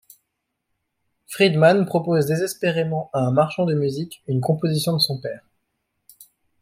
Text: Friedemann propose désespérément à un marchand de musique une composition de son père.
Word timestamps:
Friedemann 1.27 1.85
propose 1.85 2.25
désespérément 2.25 3.11
à 3.13 3.19
un 3.19 3.29
marchand 3.29 3.65
de 3.65 3.75
musique 3.75 4.23
une 4.25 4.41
composition 4.41 4.93
de 4.93 4.97
son 4.97 5.19
père. 5.21 5.43